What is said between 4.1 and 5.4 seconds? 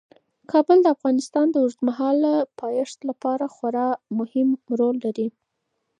مهم رول لري.